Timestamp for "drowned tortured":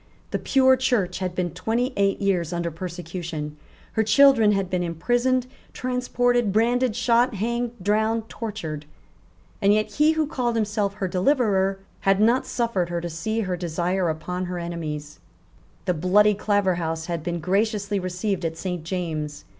7.79-8.87